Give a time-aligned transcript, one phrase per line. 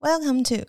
[0.00, 0.64] Welcome to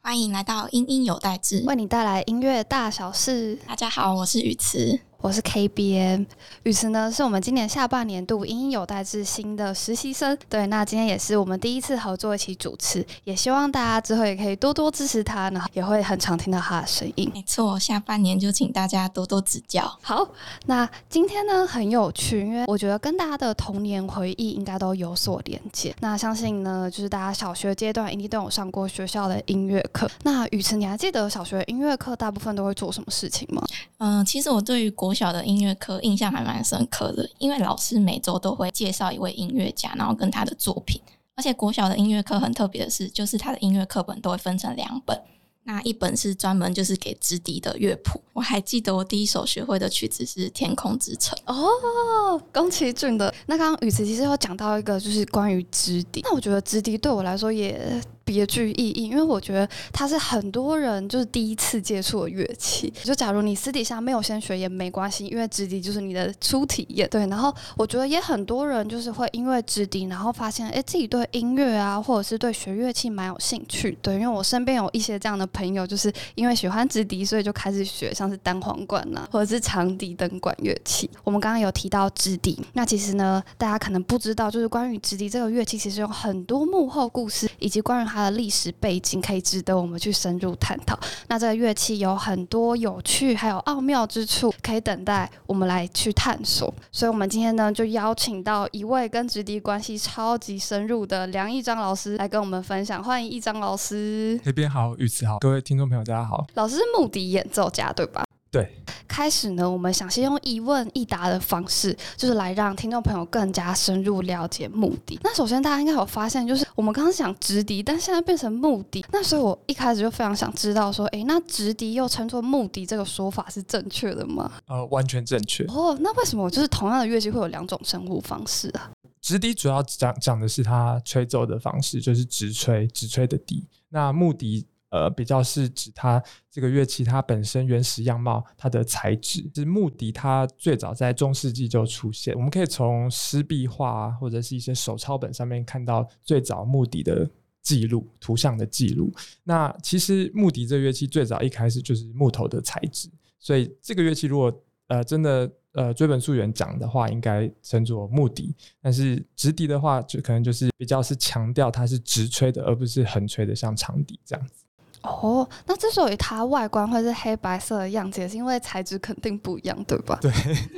[0.00, 3.58] 欢迎来到音音有代志，为你带来音乐大小事。
[3.66, 4.98] 大家好，我是雨慈。
[5.22, 6.26] 我是 KBM
[6.64, 10.36] 雨慈呢，是我们今年下半年度音音有代之新的实习生。
[10.48, 17.30] 对，那今天也是我们第一次合作一起主持，也希望大家之后也可以多多支持他，然后也会很常听到他的声音。
[17.32, 19.96] 没错，下半年就请大家多多指教。
[20.02, 20.26] 好，
[20.66, 25.94] 那今天呢很有趣，因为我觉得跟大家的童年回忆应该都有所连接。
[26.00, 30.10] 那相信呢，就是大家小学阶段一定都有上过学校的音乐课。
[30.24, 33.62] 那雨慈，你还记得小学音乐课大部分都会做什么事情吗？
[33.98, 40.98] 嗯，其实我对于国国小的音乐课印象还蛮深刻的，因为老师每周都会介绍一位音乐家，然后跟他的作品。
[41.36, 45.20] 而且国小的音乐课很特别的是，就是他的音乐课本都会分成两本，
[45.64, 48.22] 那一本是专门就是给直笛的乐谱。
[48.32, 53.34] 我还记得我第一首学会的曲子是《天空之城》哦，宫崎骏的。
[53.44, 56.22] 那刚刚雨慈其实有讲到一个，就是关于直笛。
[56.24, 58.00] 那我觉得直笛对我来说也。
[58.24, 62.92] 别具意义，因为我觉得它是很多人就是第一次接触的乐器。
[63.02, 67.08] 就假如你私底下没有先学也没关系，因为直笛就是你的初体验。
[67.10, 73.96] 对，然后我觉得也很多人就是会因为直笛，然后发现哎自己对音乐啊，或者是对学乐器蛮有兴趣。
[74.00, 81.10] 对，因为我身边有一些这样的朋友，就是因为喜欢直笛，所以就开始学像是单簧管呐，或者是长笛等管乐器。
[81.24, 90.98] 我们刚刚有提到直笛，那其实呢，大家可能不知道，就是关于直笛这个乐器，其实有很多幕后故事，以及关于它的历史背景可以值得我们去深入探讨。
[91.28, 96.72] 那这个乐器有很多有趣还有奥妙之处，可以等待我们来去探索。
[96.90, 103.02] 所以，我们今天呢，就邀请到一位跟直笛关系超级深入的梁义章老师来跟我们分享。
[103.02, 104.38] 欢迎义章老师。
[104.44, 106.46] 那边好，玉慈好，各位听众朋友大家好。
[106.54, 108.24] 老师是木笛演奏家对吧？
[108.52, 108.70] 对，
[109.08, 115.18] 开始呢，我们想先用一问一答的方式，就是来让听众朋友更加深入了解目的。
[115.22, 119.02] 那首先，大家应该有发现，就是我们刚刚讲直笛，但现在变成目的。
[119.10, 124.52] 那所以我一开始就非常想知道，说，哎，那直笛又称作目的，这个说法是正确的吗？
[124.66, 125.64] 呃，完全正确。
[125.68, 128.90] 哦，那为什么就是同样的乐器会有两种称呼方式啊？
[129.22, 133.66] 直笛主要讲讲的是它吹奏的方式，就是直吹，直吹的笛。
[133.88, 134.66] 那木笛。
[134.92, 142.34] 呃，比较是指它这个乐器它本身原始样貌，它的材质是木笛，它最早在中世纪就出现。
[142.34, 147.26] 我们可以从湿壁画或者是一些手抄本上面看到最早木笛的
[147.62, 149.10] 记录、图像的记录。
[149.44, 153.08] 那其实木笛这乐器最早一开始就是木头的材质，
[153.38, 158.54] 所以这个乐器如果呃真的呃追本溯源讲的话，应该称作木笛。
[158.82, 164.61] 但是直笛的话，就可能就是比较是强调它是直吹的，而不是横吹的，像长笛这样子。
[165.02, 170.18] 哦，那之所以它外观会是黑白色的样子，也是因为材质肯定不一样，对吧？
[170.22, 170.32] 对，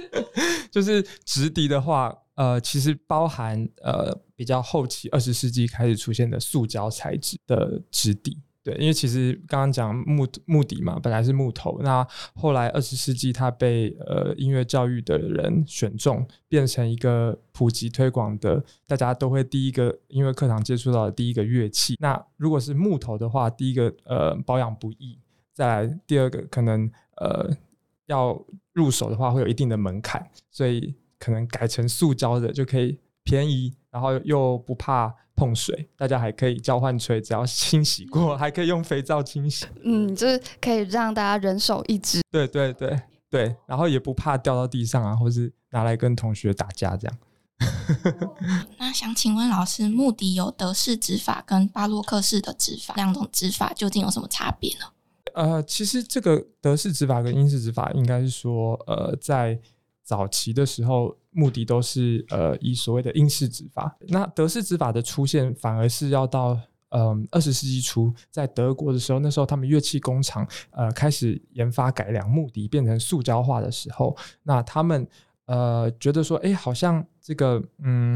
[0.70, 8.38] 就是直笛的话，呃，其实包含呃比较后期二十世纪开始出现的塑胶材质的直笛。
[8.64, 12.04] 对，因为其实刚刚讲木木笛嘛，本来是木头，那
[12.34, 21.96] 后来二十世纪它被呃音乐教育的人选中，变成一个普及推广的，大家都会第一个音乐课堂接触到的第一个乐器。
[22.00, 25.18] 那如果是木头的话，第一个呃保养不易，
[25.52, 27.54] 再来第二个可能呃
[28.06, 28.42] 要
[28.72, 35.12] 入手的话会有一定的门槛，所以可能改成塑胶的就可以便宜，然后又不怕。
[35.36, 39.66] 碰水，大家还可以交换吹，只要清洗过，还可以用肥皂清洗。
[39.82, 42.20] 嗯，就是可以让大家人手一支。
[42.30, 42.96] 对对对
[43.28, 47.18] 对，然后也不怕掉到地上啊，或是拿来跟同学打架这样。
[48.78, 54.86] 那想请问老师，目的有德式指法跟巴洛克式的指法两种指法，究竟有什么差别呢？
[55.34, 59.58] 呃，其实这个德式指法跟英式指法，应该是说，呃，在
[60.04, 61.16] 早期的时候。
[61.34, 66.58] 目的都是呃以所谓的英式指法，那德式指法的出现反而是要到
[66.90, 75.06] 嗯二十世纪初，在德国的时候，那时候他们乐器工厂呃开始研发改良木笛变成塑胶化的时候，那他们
[75.46, 78.14] 呃觉得说，哎，好像这个嗯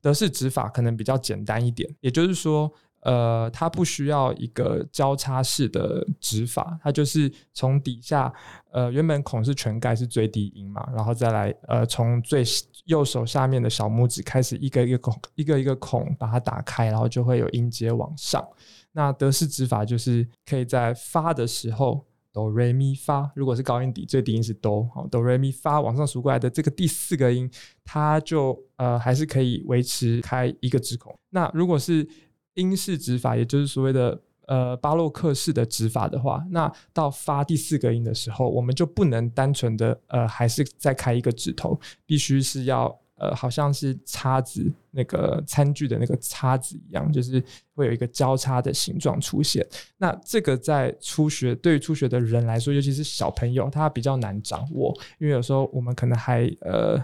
[0.00, 2.72] 德式指法可能比较简单一点，也就是说。
[3.00, 8.32] 呃，它不需要一个交叉式的指法，它就是从底下，
[8.72, 12.42] 呃，原本孔是全盖是最低音嘛，然后再来，呃，从最
[12.86, 18.46] 右手下面的小拇指开始一个一个孔，一个一个孔把它打开，然后就会有音阶往上。
[18.92, 27.48] 那德式指法就是可以在发的时候哆瑞咪发，如果是高音底，最低音是哆，好哆瑞咪发往上数过来的这个第四个音，
[27.84, 31.14] 它就呃还是可以维持开一个指孔。
[31.30, 32.08] 那如果是
[32.58, 47.42] 英式指法，也就是所谓的呃巴洛克式的指法的话，那到发第四个音的时候，我们就不能单纯的呃还是再开一个指头，必须是要呃，好像是叉子那个餐具的那个叉子一样，就是
[47.74, 49.66] 会有一个交叉的形状出现。
[49.96, 56.96] 那这个在初学对于初学的人来说，尤其是小朋友，他比较难掌握，因为有时候我们可能还呃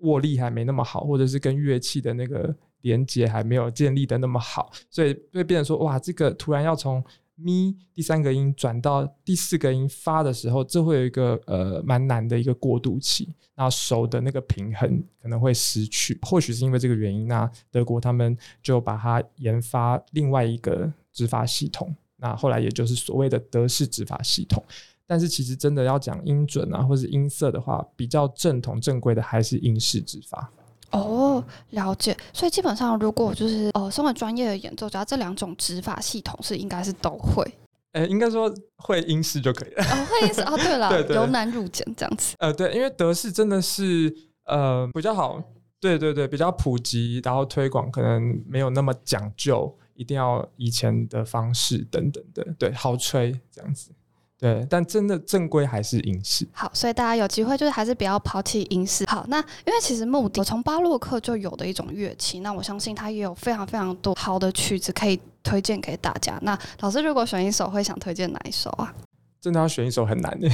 [0.00, 7.02] 握力还没那么好，或者是跟乐器的那个连接还没有建立的那么好，所以会变成说，哇，这个突然要从
[7.34, 16.18] 咪第三个音转到第四个音发的时候，这会有一个呃蛮难的一个过渡期，那手的那个平衡可能会失去。
[16.22, 24.62] 或许是因为这个原因，那德国他们就把它研发另外一个指法系统，那后来也就是所谓的德式指法系统。
[25.04, 30.50] 但是其实真的要讲音准啊，或是音色的话，比较正统正规的还是英式指法。
[30.92, 32.16] 哦，了解。
[32.32, 37.44] 所以基本上，如果就是呃，身为专业的演奏家，这两种指法系统是应该是都会。
[37.92, 39.84] 呃，应该说会英式就可以了。
[39.84, 42.34] 哦，会英式哦，对了， 对对由难入简这样子。
[42.38, 44.14] 呃，对，因为德式真的是
[44.46, 45.42] 呃比较好，
[45.80, 53.90] 对对对，比较普及，然后推广可能没有那么讲究，一定要以前的方式等等的，对，好吹这样子。
[54.42, 56.44] 对，但真的正规还是英式。
[56.50, 59.04] 好，所以大家有机会就是还是不要抛弃英式。
[59.08, 66.36] 好，那因为其实木笛从巴洛克就有的一种乐器，那我相信它也有非常非常多好的曲子可以推荐给大家。
[66.42, 68.92] 那老师如果选一首，会想推荐哪一首啊？
[69.40, 70.50] 真的要选一首很难的。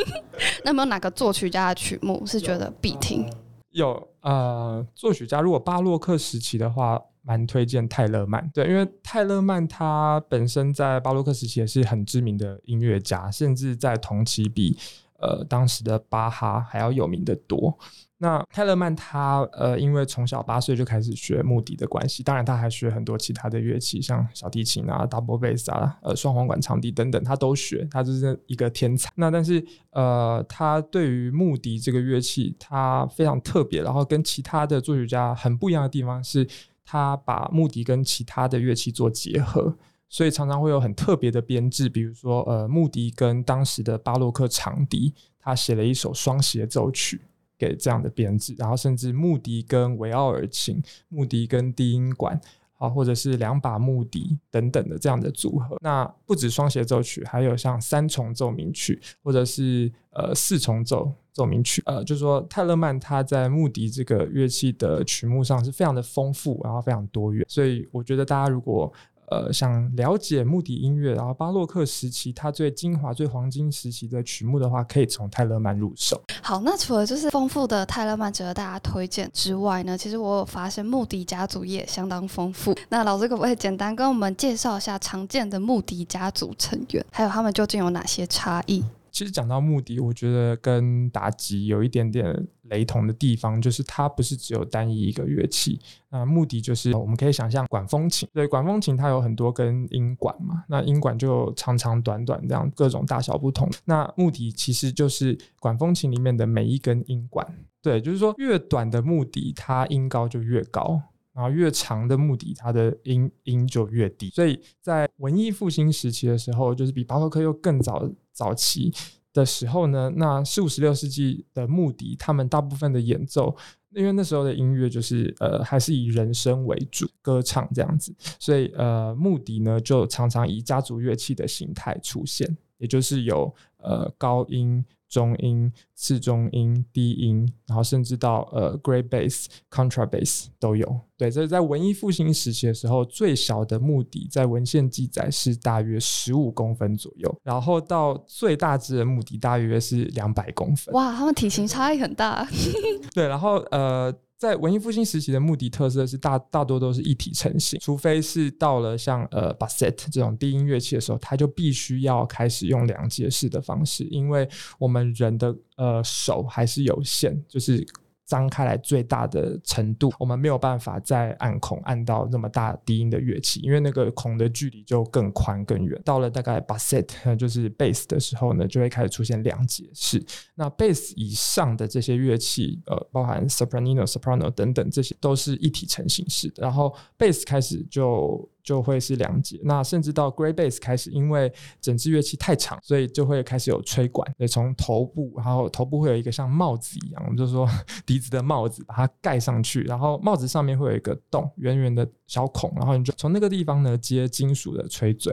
[0.62, 3.26] 那有没有哪个作曲家的曲目是觉得必听？
[3.70, 7.00] 有呃，作曲家如果巴洛克时期的话。
[7.24, 14.76] 蛮推荐泰勒曼，对，因为泰勒曼他本身在巴洛克时期也是很知名的音乐家，甚至在同期比
[15.20, 17.78] 呃当时的巴哈还要有名的多。
[18.18, 29.08] 那泰勒曼他呃因为从小八岁就开始学木笛的关系，当然他还学很多其他的乐器，像小提琴啊、double bass 啊、呃双簧管长笛等等，他都学，他就是一个天才。
[29.14, 36.44] 那但是呃他对于木笛这个乐器，他非常特别，然后跟其他的作曲家很不一样的地方是。
[36.84, 39.76] 他把木笛跟其他的乐器做结合，
[40.08, 47.20] 所以常常会有很特别的编制，比如说呃木笛跟当时的巴洛克长笛，他写了一首双协奏曲
[47.56, 52.40] 给这样的编制，然后甚至木笛跟维奥尔琴、木笛跟低音管。
[52.78, 68.92] 啊，或者是两把木笛等等的这样的组合，那不止双协奏曲，还有像三重奏鸣曲，或者是呃四重奏奏鸣曲，呃，就是说泰勒曼他在木笛这个乐器的曲目上是非常的丰富，然后非常多元，所以我觉得大家如果。
[69.30, 76.20] 呃，想了解木笛音乐，然后巴洛克时期它最精华、最黄金时期的曲目的话，可以从泰勒曼入手。
[76.42, 82.76] 好，那除了就是丰富的泰勒曼值得大家推荐之外呢，其实我有发现木笛家族也相当丰富。
[82.90, 88.84] 那老师可不可以简单跟我们介绍一下常见的木笛家族成员，还有他们究竟有哪些差异？
[89.12, 95.78] 其实讲到木笛，我觉得跟打击有一点点雷同的地方，就是它不是只有单一一个乐器。
[96.08, 103.70] 那木笛就是我们可以想象管风琴，对，管风琴它有很多根音管嘛，那音管就长长短短这样各种大小不同。
[103.84, 107.46] 那木笛其实就是管风琴里面的每一根音管，
[107.82, 110.98] 对，就是说越短的木笛它音高就越高，
[111.34, 114.30] 然后越长的木笛它的音音就越低。
[114.30, 118.10] 所以在文艺复兴时期的时候，就是比巴洛克又更早。
[118.32, 118.92] 早期
[119.32, 123.56] 的时候呢，那十五、十六世纪的木笛，他们大部分的演奏，
[123.94, 134.84] 因为那时候的音乐就是呃，还是以人声为主，歌唱这样子，所以呃，木笛呢就常常以家族乐器的形态出现，也就是有呃高音。
[135.12, 141.00] 中音、次中音、低音，然后甚至到呃，great bass、contra bass 都有。
[141.18, 150.94] 对，这是在文艺复兴时期的时候，最小的目的在文献记载是大约十五公分左右，然后到最大只的目的大约是两百公分。
[150.94, 152.48] 哇，他们体型差异很大。
[153.12, 154.10] 对，然后呃。
[154.42, 164.48] 在文艺复兴时期的目的特色是大大多都是一体成型，除非是到了像呃巴塞特这种低音乐器的时候，它就必须要开始用两节式的方式，因为
[164.80, 167.86] 我们人的呃手还是有限，就是。
[168.32, 176.00] 张开来最大的程度，我们没有办法再按孔按到那么大低音的乐器，因为那个孔的距离就更宽更远。
[176.02, 180.24] 到了大概 bass 就是 bass 的时候呢，就会开始出现两节式。
[180.54, 186.62] 那 bass 以上的这些乐器，呃，包含 soprano、soprano 等等，这些都是一体成型式的。
[186.62, 188.48] 然后 bass 开始就。
[188.62, 197.68] 就会是两节，那甚至到 great bass 开始，因为整支乐器太长，所以就会开始有吹管，对，从头部，然后头部会有一个像帽子一样，我们就说
[198.06, 205.32] 笛子的帽子，把它盖上去，然后帽子上面会有一个洞，圆圆的小孔，然后你就从那个地方呢接金属的吹嘴，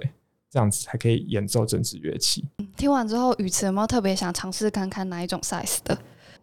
[0.49, 2.43] 这样子才可以演奏整支乐器。
[2.75, 5.97] 听完之后，宇慈有没有特别想尝试看看哪一种 size 的？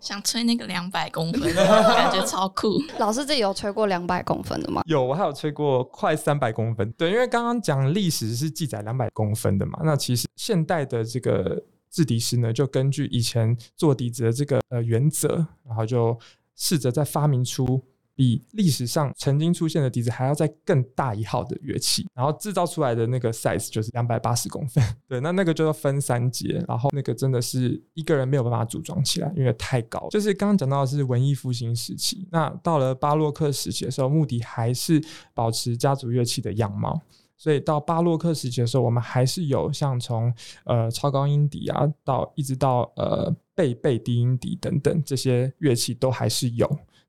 [0.07, 2.81] 想吹那个两百公分，感觉超酷。
[3.01, 4.83] 老师自己有吹过两百公分的吗？
[4.87, 6.89] 有，我还有吹过快三百公分。
[6.93, 11.61] 对，因为刚刚讲历史是记载两百公分的嘛，那其实现代的这个
[11.91, 16.17] 制笛师呢，就根据以前做笛子的这个呃原则，然后就
[16.55, 17.83] 试着再发明出。
[18.17, 24.83] 比历史上曾经出现的笛子还要再更大一号的乐器，然后制造出来的那个 size 就是两百八十公分。
[25.07, 30.09] 对，那那个就要分三节，然后那个真的是一个人没有办法组装起来，因为太高。
[30.09, 34.99] 就是刚刚讲到的是文艺复兴时期，那到了巴洛克时期的时候，目的还是
[35.35, 36.99] 保持家族乐器的样貌。
[37.37, 40.33] 所以到巴洛克时期的时候，我们还是有像从
[40.65, 46.67] 呃超高音笛啊，到一直到呃贝贝低音笛等等这些乐器都还是有。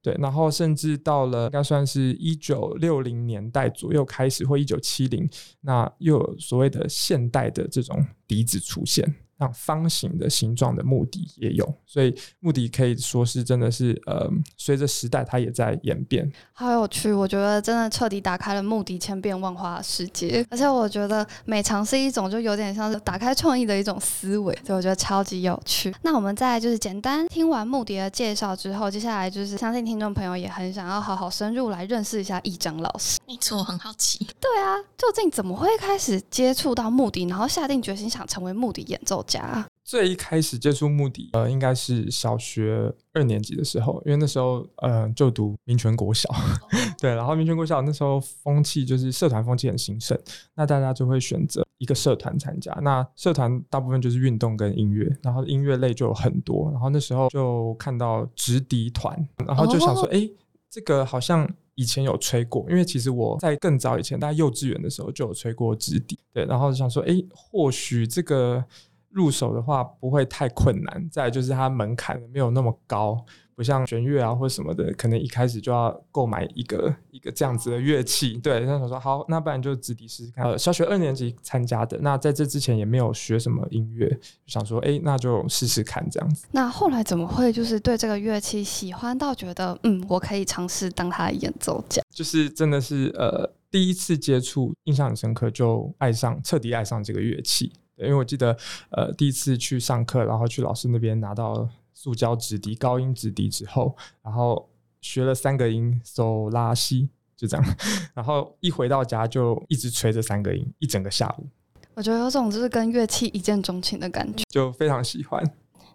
[0.08, 9.06] 对，然后甚至到了应该算是一九六零年代左右开始，或一九七零，那又有所谓的现代的这种笛子出现。
[9.40, 14.28] 像方形的形状的木笛也有，所以木笛可以说是真的是呃，
[14.58, 16.32] 随着时代它也在演变。
[16.54, 20.46] 好有趣，我觉得真的彻底打开了木笛千变万化的世界。
[20.50, 25.94] 而且我觉得每尝试一种，就有点像是打开创意的一种思维，所以我觉得超级有趣。
[26.02, 33.20] 那我们在就是简单听完木笛的介绍之后，接下来就是相信听众朋友也很想要好好深入来认识一下易章老师。
[33.28, 34.26] 没错，很好奇。
[34.40, 39.24] 对啊，究竟怎么会开始接触到木笛，然后下定决心想成为木笛演奏？
[39.28, 39.68] 家。
[39.84, 46.30] 最一开始接触目的，呃，应该是小学二年级的时候，因为那时候呃就读民权国小，
[47.00, 50.20] 对，然后民权国小那时候风气就是社团风气很兴盛，
[50.56, 60.30] 那大家就会选择一个社团参加，那社团大部分就是运动跟音乐，然后音乐类就有很多，然后那时候就看到直笛团，然后就想说，哎，
[60.70, 68.66] 这个好像以前有吹过，因为其实我在更早以前，大概幼稚园的时候就有吹过直笛，对，然后就想说，哎，或许这个。
[69.10, 78.34] 入手的话不会太困难，再就是它门槛没有那么高，不像弦乐啊或什么的，可能一开始就要购买一个一个这样子的乐器。
[78.36, 80.46] 对，那想说好，那不然就直笛试试看。
[80.46, 86.46] 呃，小学二年级参加的，那在这之前也没有学什么音乐，就想说，哎，那就试试看这样子。
[86.52, 92.02] 那后来怎么会就是对这个乐器喜欢到觉得，嗯，我可以尝试当他的演奏家？
[92.12, 97.72] 就是真的是呃第一次接触，印象很深刻，就爱上彻底爱上这个乐器。
[97.98, 98.56] 因为我记得，
[98.92, 104.70] 呃，第一次去上课，然后去老师那边拿到塑胶纸笛、高音纸笛之后，然后
[105.02, 107.76] 学了三个音，嗦拉西，就这样，
[108.14, 111.48] 然后一回到家就一直吹这三个音，一整个下午。
[111.96, 115.44] 我觉得有种就是跟乐器一见钟情的感觉，就非常喜欢。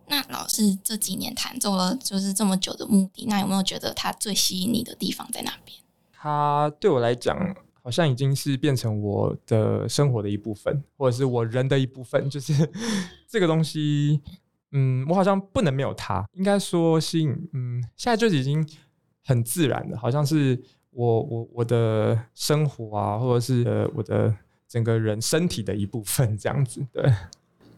[0.09, 5.79] 那老师这几年弹奏了就是这么久的目的，那有没有觉得他最吸引你的地方在哪边？
[6.13, 7.55] 他对我来讲。
[7.83, 12.29] 好像已经是变成我的生活的一部分，或者是我人的一部分。
[12.31, 12.53] 就是
[13.29, 14.21] 这个东西，
[14.71, 16.25] 嗯，我好像不能没有它。
[16.35, 18.67] 应该说，吸引，嗯，现在就已经
[19.25, 20.61] 很自然的，好像是
[20.91, 24.35] 我我我的生活啊，或者是呃我的
[24.69, 27.13] 整个人身体的一部分，这样子，对。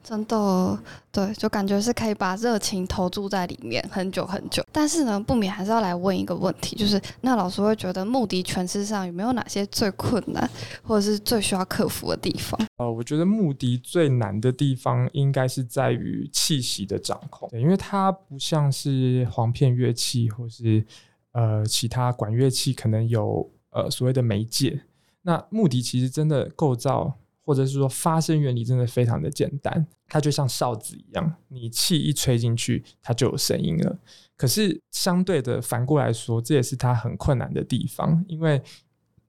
[0.05, 0.79] 真的，
[1.11, 4.63] 对，就感觉是可以把热情投注在里面很久很久。
[4.71, 10.49] 但是呢，不免还是要来问一个问题，就是那老师会觉得木笛诠释上有没有哪些最困难，
[10.83, 12.61] 或者是最需要克服的地方？
[12.77, 20.85] 呃，我觉得木笛最难的地方应该是在于气息的掌控，因为它不像是簧片乐器或是
[21.33, 24.83] 呃其他管乐器，可能有呃所谓的媒介。
[25.23, 27.15] 那木笛其实真的构造。
[27.45, 33.99] 或者是说发声原理真的非常的简单，它就像哨子一样，你气一吹进去，它就有声音了。
[34.37, 38.63] 可是相对的反过来说，这也是它很困难的地方，因为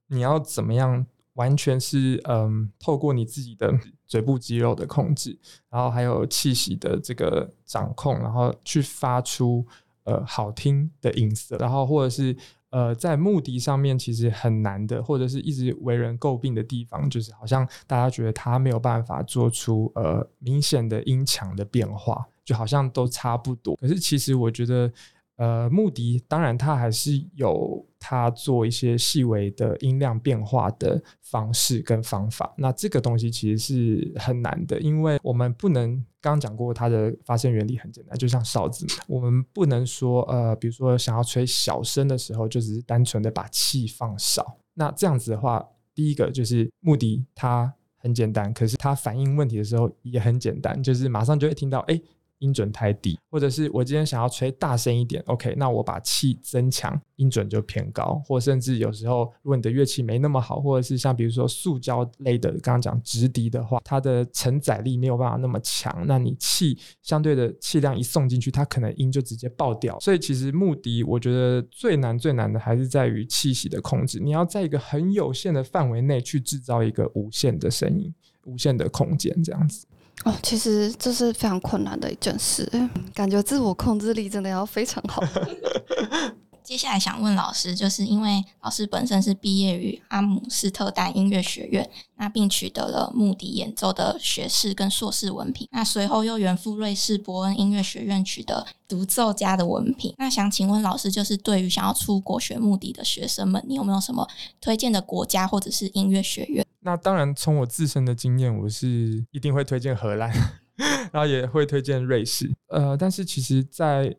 [0.08, 1.04] 你要怎么样
[1.34, 3.72] 完全是嗯，透过你自己的
[4.06, 9.66] 嘴部肌肉的控制，然后还有气息的这个掌控，然后去发出
[10.04, 12.36] 呃好听的音色，然后或者是。
[12.70, 23.76] 呃，在目的上面其实很难的，或者是一直为人诟病的地方，就是好像大家觉得他没有办法做出呃明显的音强的变化，就好像都差不多。
[23.76, 24.92] 可是其实我觉得。
[25.36, 32.54] 呃，目的当然，它还是有它做一些细微的音量变化的方式跟方法。
[32.56, 44.56] 那这个东西其实是很难的，因为我们不能刚刚讲过它的发声原理很简单，就像哨子，我们不能说呃，比如说想要吹小声的时候，就只是单纯的把气放少。
[44.72, 45.62] 那这样子的话，
[45.94, 52.00] 第一个就是目的它很简单，可是它反应问题的时候也很简单，就是马上就会听到哎。
[52.46, 69.98] 音准太低，或者是我今天想要吹大声一点，OK，那我把气增强，音准就偏高，或甚至有时候如果你的乐器没那么好，或者是像比如说塑胶类的，刚刚讲直笛的话，它的承载力没有办法那么强，那你气相对的气量一送进去，它可能音就直接爆掉。
[69.98, 79.84] 所以其实目的我觉得最难最难的还是在于气息的控制，你要在一个很有限的范围内去制造一个无限的声音、无限的空间，这样子。
[80.24, 82.68] 哦，其实这是非常困难的一件事，
[83.14, 85.22] 感觉自我控制力真的要非常好。
[86.66, 100.12] 接下来想问老师，就是因为老师本身是毕业于阿姆斯特丹音乐学院，那并取得了穆笛演奏的学士跟硕士文凭，那随后又远赴瑞士伯恩音乐学院取得独奏家的文凭。
[100.18, 104.26] 那想请问老师，就是对于想要出国学穆笛的学生们，你有没有什么
[104.60, 106.66] 推荐的国家或者是音乐学院？
[106.80, 110.32] 那当然，从我自身的经验，我是一定会推荐荷兰，
[111.12, 112.52] 然后也会推荐瑞士。
[112.70, 114.16] 呃，但是其实，在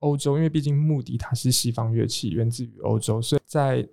[0.00, 3.88] 欧洲，因为毕竟穆迪它是西方乐器，源自于欧洲，所以在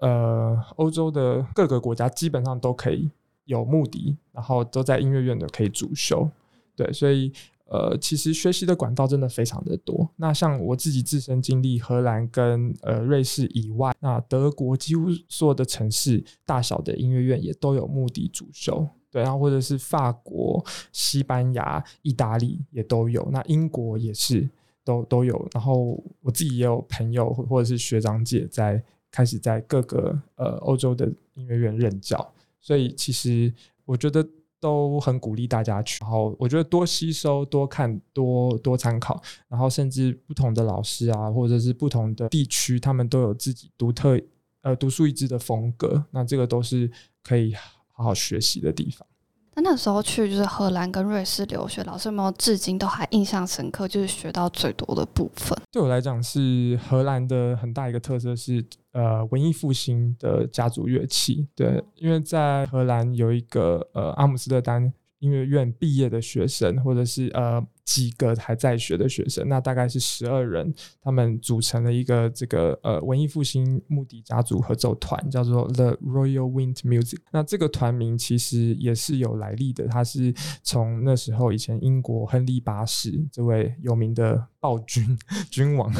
[0.00, 3.10] 呃欧洲的各个国家基本上都可以
[3.44, 6.28] 有穆迪，然后都在音乐院的可以主修。
[6.74, 7.32] 对，所以
[7.66, 10.08] 呃其实学习的管道真的非常的多。
[10.16, 18.88] 那像我自己自身经历，荷兰跟呃瑞士以外，那德国几乎所有的城市大小的音乐院也都有穆迪主修。
[19.10, 24.48] 对，然后或者是法国、西班牙、意大利也都有，那英国也是。
[24.84, 33.52] 都都有，然后我自己也有朋友或者是学长姐在开始在各个呃欧洲的音乐院任教，所以其实
[33.84, 34.26] 我觉得
[34.58, 35.98] 都很鼓励大家去。
[36.02, 44.20] 然后我觉得多吸收、多看、多多参考，然后甚至不同的老师啊，或者是不同的地区，他们都有自己独特
[44.62, 46.90] 呃独树一帜的风格，那这个都是
[47.22, 47.54] 可以
[47.92, 49.06] 好好学习的地方。
[49.54, 53.86] 那那时候去就是荷兰跟瑞士留学，老师有没有至今都还印象深刻？
[53.88, 55.58] 就是学到最多的部分？
[55.72, 61.48] 对我来讲，是荷兰的很大一个特色是，呃，文艺复兴的家族乐器。
[61.54, 67.64] 对，因为在荷兰有一个呃阿姆斯特丹音乐院毕业的学生，或者是呃。
[67.82, 70.72] 几个还在学的学生，那大概是十二人，
[71.02, 77.18] 他们组成了一个这个呃文艺复兴穆迪家族合奏团，叫做 The Royal Wind Music。
[77.32, 85.18] 那这个团名其实也是有来历的，它是从那时候以前英国亨利八世这位有名的暴君
[85.50, 85.92] 君王，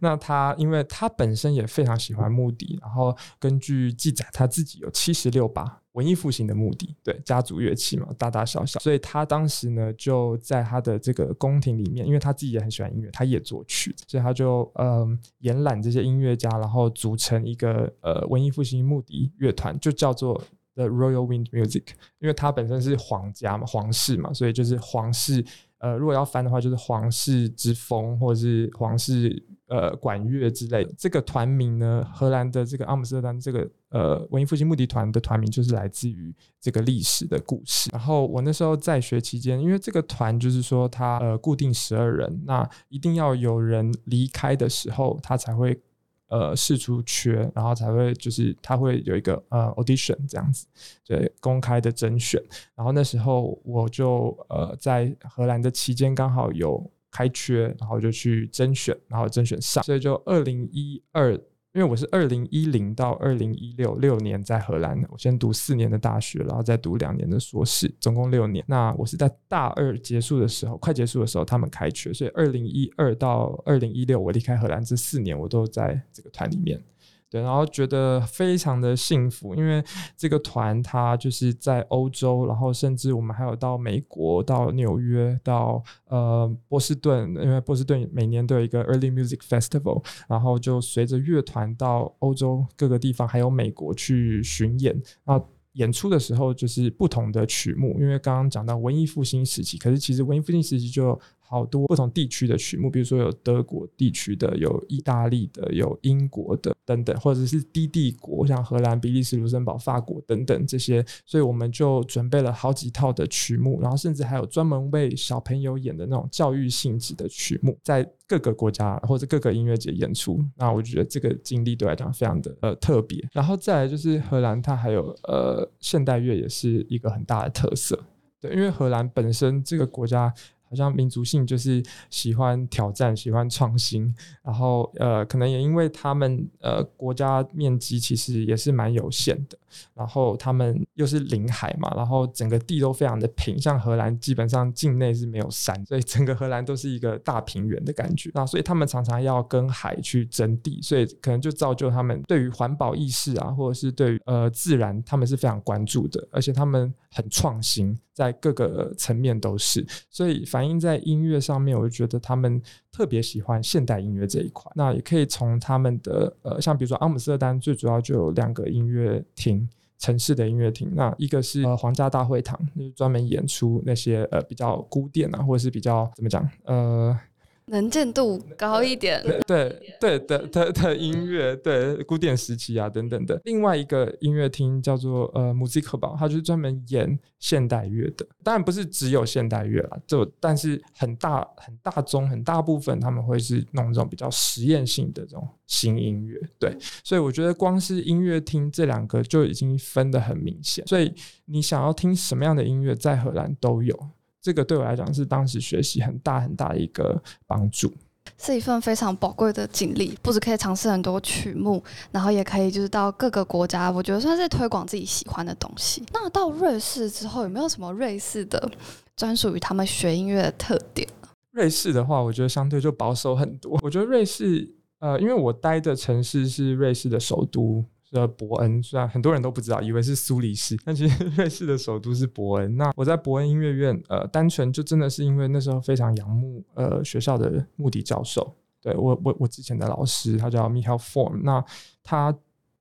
[0.00, 5.83] 那他因为他本身也非常喜欢穆迪，然后根据记载，他自己有七十六把。
[5.94, 20.40] 文艺复兴的目的，对家族乐器嘛，大大小小，所以他当时呢就在他的这个宫廷里面，因为他自己也很喜欢音乐，他也作曲，所以他就嗯延揽这些音乐家，然后组成一个呃文艺复兴目的乐团，就叫做
[20.74, 21.86] The Royal Wind Music，
[22.18, 25.44] 因为他本身是皇家嘛，皇室嘛，所以就是皇室。
[25.78, 30.86] 呃，如果要翻的话，就是皇室之风，或者是皇室呃管乐之类。
[30.96, 37.90] 这个团名呢，荷兰的这个阿姆斯特丹这个呃文艺复兴目的团的团名，就是来自于这个历史的故事。
[37.92, 45.80] 然后我那时候在学期间，因为这个团就是说它呃固定十二人，那一定要有人离开的时候，他才会。
[46.28, 50.66] 呃，试出缺，然后才会就是他会有一个呃 audition 这样子，
[51.06, 52.42] 对，公开的甄选。
[52.74, 61.40] 然后那时候我就呃在荷兰的期间刚好有开缺，然后就去甄选，然后甄选上，所以就二零一二。
[61.76, 68.64] 因为我是二零一零到二零一六六年在荷兰，我先读四年的大学，然后再读两年的硕士，总共六年。
[68.68, 76.80] 那我是在大二结束的时候，快结束的时候，他们开缺，所以二零一二到二零一六，我离开荷兰这四年，我都在这个团里面。
[77.30, 79.82] 对，然后觉得非常的幸福，因为
[80.16, 95.42] 这个团它就是在欧洲，然后甚至我们还有到美国、到纽约、到呃波士顿，因为波士顿每年都有一个 Early Music Festival，然后就随着乐团到欧洲各个地方，还有美国去巡演啊。
[95.72, 101.20] 演出的时候就是不同的曲目，因为刚刚讲到文艺复兴时期，可是其实文艺复兴时期就。
[101.46, 120.42] 好多不同地区的曲目，比如说有德国地区的，有意大利的，有英国的等等，或者是低帝国，像荷兰、比利时、卢森堡、法国等等这些，所以我们就准备了好几套的曲目，然后甚至还有专门为小朋友演的那种教育性质的曲目，在各个国家或者各个音乐节演出。
[120.56, 123.22] 那我觉得这个经历对来讲非常的呃特别。
[123.32, 128.02] 然后再来就是荷兰，它还有呃现代乐也是一个很大的特色，
[128.40, 130.32] 对，因为荷兰本身这个国家。
[130.74, 139.58] 像民族性就是喜欢挑战、喜欢创新，然后呃，可能也因为他们呃国家面积其实也是蛮有限的，
[139.94, 148.30] 然后他们又是临海嘛，然后整个地都非常的平，像荷兰基本上境内是没有山，所以整个荷兰都是一个大平原的感觉。
[148.34, 162.60] 那所以他们常常要跟海去争地，所以可能就造就他们对于环保意识啊，或者是对于呃自然，他们是非常关注的，而且他们很创新，在各个层面都是，所以反映在音乐上面，我就觉得他们
[162.90, 164.70] 特别喜欢现代音乐这一块。
[164.74, 169.63] 那也可以从他们的呃，像比如说阿姆斯特丹，最主要就有两个音乐厅。
[170.04, 177.18] 城市的音乐厅，那一个是呃皇家大会堂，就是专门演出那些呃比较古典啊，或者是比较怎么讲呃。
[177.66, 183.40] 能见度高一点，对对的的的音乐，对古典时期啊等等的。
[183.44, 188.26] 另外一个音乐厅叫做呃 m u s i c 堡，它就是专门演现代乐的。
[188.42, 196.38] 当然不是只有现代乐啦，就但是很大很大宗很大部分他们会是弄这种比较实验性的这种新音乐。
[196.58, 200.86] 对，所以我觉得光是音乐厅这两个就已经分得很明显。
[200.86, 201.12] 所以
[201.46, 203.98] 你想要听什么样的音乐，在荷兰都有。
[204.44, 207.90] 这个对我来讲是当时学习很大很大的一个帮助，
[208.36, 210.18] 是一份非常宝贵的经历。
[210.20, 216.04] 不止可以尝试很多曲目，然后也可以就是到各个国家，我觉得算是推广自己喜欢的东西。
[216.12, 218.70] 那到瑞士之后，有没有什么瑞士的
[219.16, 221.08] 专属于他们学音乐的特点？
[221.52, 223.78] 瑞士的话，我觉得相对就保守很多。
[223.82, 227.82] 我觉得瑞士，呃，因为我待的城市是瑞士的首都。
[228.20, 232.76] 的伯恩，虽然很多人都不知道，以为是苏黎世，但其实 瑞士的首都是伯恩。
[232.76, 241.64] 那我在伯恩音乐院，呃，单纯就真的是因为那时候非常仰慕呃学校的穆迪教授，对我我我之前的老师，他叫 Michael Form，那
[242.02, 242.36] 他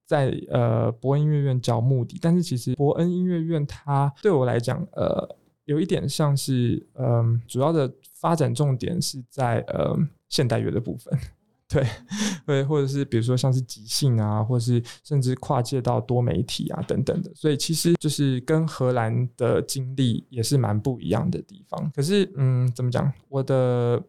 [0.05, 9.97] 在呃伯恩音乐院教穆迪，但是其实伯恩音乐院它对我来讲，呃，有一点像是，嗯，主要的发展重点是在呃
[10.29, 11.17] 现代乐的部分。
[11.73, 11.87] 对，
[12.45, 21.91] 对，或者是比如说像是即兴啊，或者是甚至跨界到多媒体啊等等的，所以其实就是跟荷兰的经历也是蛮不一样的地方。
[21.95, 23.11] 可是，嗯，怎么讲？
[23.29, 24.01] 我的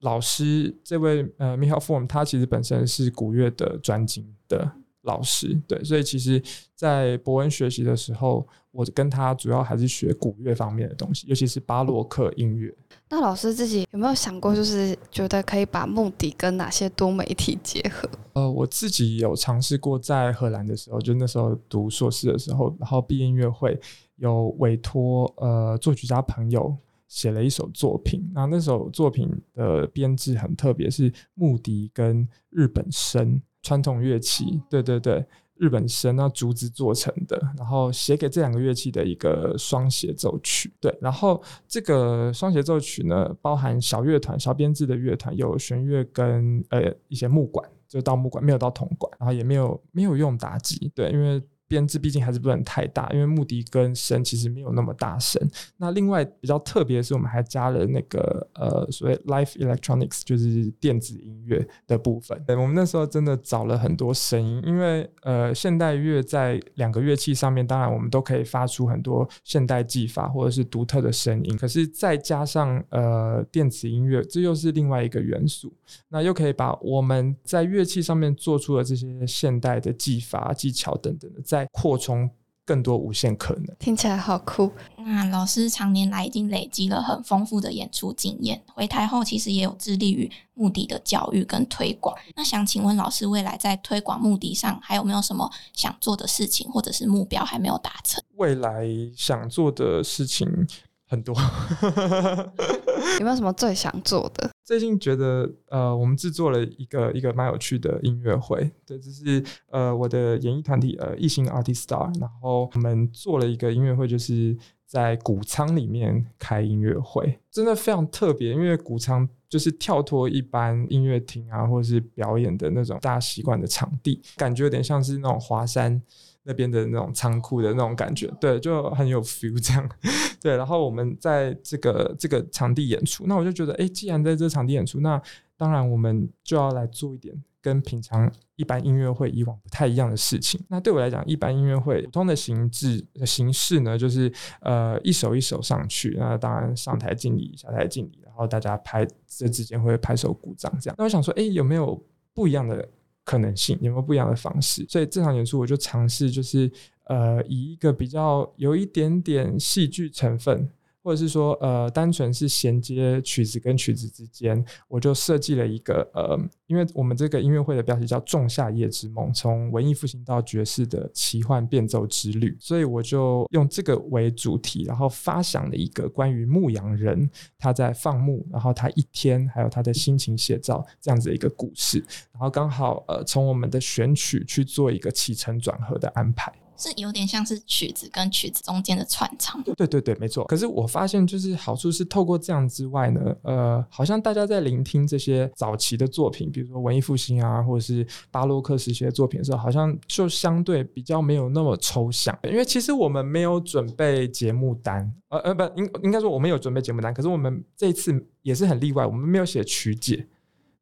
[0.00, 4.72] 老师这位呃 Michael Form，他其实本身是古乐的专精的。
[5.02, 6.42] 老师对，所以其实，
[6.74, 12.72] 在伯恩学习的时候，我跟他主要还是学古乐方面的东西，尤其是巴洛克音乐。
[13.08, 18.08] 那老师自己有没有想过，就是觉得可以把目的跟哪些多媒体结合？
[18.34, 23.78] 呃，我自己有尝试过，在荷兰的时候，就那时候读硕士的时候，然后毕业音乐会
[24.16, 26.74] 有委托呃作曲家朋友
[27.08, 33.40] 写了一首作品，那那首作品的编制很特别，是木笛跟日本笙。
[33.62, 35.24] 传统乐器，对对对，
[35.56, 51.42] 日本神那竹子做成的，然后写给这两个乐器的一个双协奏曲，对，然后这个双协奏曲呢，包含小乐团、小编制的乐团，有弦乐跟呃一些木管，就到木管，没有到铜管，然后也没有没有用打击，对，因为。
[51.72, 55.40] 编制毕竟还是不能太大，因为木笛跟声其实没有那么大声。
[55.78, 62.38] 那另外比较特别的是，我们还加了那个呃所谓 live electronics，就是电子音乐的部分。
[62.46, 75.72] 对，我们那时候真的找了很多声音，因为呃现代乐在两个乐器上面，当然我们都可以发出很多现代技法或者是独特的声音，可是再加上呃电子音乐，这又是另外一个元素，
[76.10, 82.28] 那又可以把我们在乐器上面做出的这些现代的技法、技巧等等的在扩充
[82.64, 84.72] 更多无限可能，听起来好酷。
[84.96, 92.16] 那老师常年来已经累积了很丰富的演出经验，回台后其实也有致力于目的的教育跟推广。
[92.36, 98.22] 那想请问老师，未来在推广目的上还有没有什么想做的事情，或者是目标还没有达成？
[98.36, 100.66] 未来想做的事情。
[101.08, 101.36] 很多，
[103.20, 104.50] 有没有什么最想做的？
[104.64, 126.00] 最近觉得，呃，我们制作了一个一个蛮有趣的音乐会，对，这是呃我的演艺团体呃异星 Artist Star，然后我们做了一个音乐会，就是在谷仓里面开音乐会，真的非常特别，因为谷仓就是跳脱一般音乐厅啊，或者是表演的那种大家习惯的场地，感觉有点像是那种华山。
[126.44, 129.88] 那边的那种仓库的那种感觉，对，就很有 feel 这样，
[130.42, 130.56] 对。
[130.56, 135.20] 然后我们在这个这个场地演出，那我就觉得，哎，既然在这场地演出，那
[135.56, 140.60] 当然我们就要来做一点跟平常一般音乐会以往不太一样的事情。
[140.68, 150.96] 那对我来讲，一般音乐会普通的形制形式呢，就是呃一首一首上去，那当然上台敬礼，下台敬礼，然后大家拍这之间会拍手鼓掌这样。
[150.98, 152.88] 那我想说，哎，有没有不一样的？
[153.24, 154.84] 可能性有没有不一样的方式？
[154.88, 156.70] 所以这场演出我就尝试，就是
[157.04, 160.68] 呃，以一个比较有一点点戏剧成分，
[161.02, 181.98] 或者是说呃单纯是衔接曲子跟曲子之间，我就设计了一个呃，因为我们这个音乐会的标题叫《仲夏夜之梦》，从文艺复兴到爵士的奇幻变奏之旅，所以我就用这个为主题，然后发想了一个关于牧羊人他在放牧，然后他一天还有他的心情写照这样子的一个故事，
[182.32, 186.52] 然后刚好呃从我们的选曲去做一个起承转合的安排。
[186.82, 189.62] 是有点像是曲子跟曲子中间的串场。
[189.62, 190.44] 对对对，没错。
[190.46, 202.36] 可是我发现，就是好处是透过这样之外呢，呃，好像大家在聆听这些早期的作品，比如说文艺复兴啊，或者是巴洛克时期的作品的时候，好像就相对比较没有那么抽象。
[202.42, 210.26] 因为其实我们没有准备节目单，呃呃，不应应该说我们有准备节目单，可是我们这一次也是很例外，我们没有写曲解，